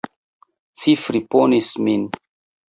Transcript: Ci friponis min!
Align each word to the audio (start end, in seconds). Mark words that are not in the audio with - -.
Ci 0.85 0.91
friponis 1.03 1.71
min! 1.89 2.09